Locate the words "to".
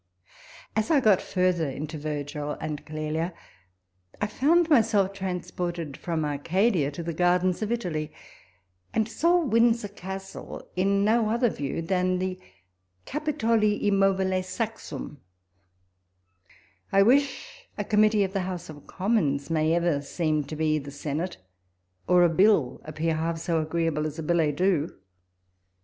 6.89-7.03, 20.45-20.55